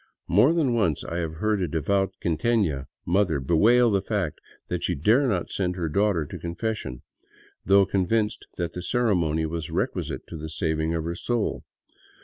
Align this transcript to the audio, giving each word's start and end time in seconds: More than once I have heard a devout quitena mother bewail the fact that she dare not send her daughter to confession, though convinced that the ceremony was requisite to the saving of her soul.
More 0.27 0.51
than 0.51 0.73
once 0.73 1.03
I 1.03 1.17
have 1.19 1.35
heard 1.35 1.61
a 1.61 1.67
devout 1.67 2.13
quitena 2.23 2.87
mother 3.05 3.39
bewail 3.39 3.91
the 3.91 4.01
fact 4.01 4.41
that 4.67 4.83
she 4.83 4.95
dare 4.95 5.27
not 5.27 5.51
send 5.51 5.75
her 5.75 5.89
daughter 5.89 6.25
to 6.25 6.39
confession, 6.39 7.03
though 7.63 7.85
convinced 7.85 8.47
that 8.57 8.73
the 8.73 8.81
ceremony 8.81 9.45
was 9.45 9.69
requisite 9.69 10.25
to 10.29 10.37
the 10.37 10.49
saving 10.49 10.95
of 10.95 11.03
her 11.03 11.13
soul. 11.13 11.63